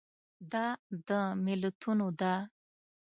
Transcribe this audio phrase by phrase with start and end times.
[0.51, 0.67] دا
[1.07, 1.09] د
[1.45, 2.35] ملتونو ده.